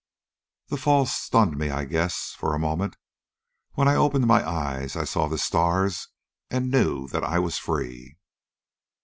"The 0.69 0.77
fall 0.77 1.05
stunned 1.05 1.59
me, 1.59 1.69
I 1.69 1.85
guess, 1.85 2.33
for 2.35 2.55
a 2.55 2.59
moment. 2.59 2.95
When 3.73 3.87
I 3.87 3.93
opened 3.93 4.25
my 4.25 4.43
eyes, 4.43 4.95
I 4.95 5.03
saw 5.03 5.27
the 5.27 5.37
stars 5.37 6.07
and 6.49 6.71
knew 6.71 7.07
that 7.09 7.23
I 7.23 7.37
was 7.37 7.59
free. 7.59 8.17